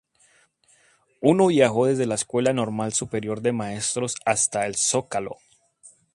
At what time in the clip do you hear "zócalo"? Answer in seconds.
4.75-5.37